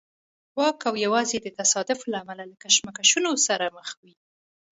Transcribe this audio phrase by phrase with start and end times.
[0.57, 4.13] واک او یوازې د تصادف له امله له کشمکشونو سره مخ وي.